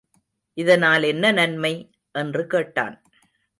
இதனால் 0.53 1.03
என்ன 1.03 1.31
நன்மை? 1.31 1.89
என்று 2.11 2.47
கேட்டான். 2.47 3.01